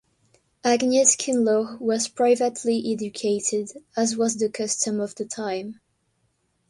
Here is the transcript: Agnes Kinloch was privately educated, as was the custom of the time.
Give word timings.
Agnes 0.63 1.15
Kinloch 1.15 1.79
was 1.79 2.07
privately 2.07 2.91
educated, 2.91 3.69
as 3.95 4.17
was 4.17 4.35
the 4.37 4.49
custom 4.49 4.99
of 4.99 5.13
the 5.13 5.25
time. 5.25 5.79